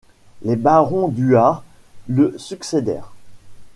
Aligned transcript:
Les 0.41 0.55
barons 0.55 1.09
d'Huart, 1.09 1.63
le 2.07 2.35
succédèrent. 2.39 3.11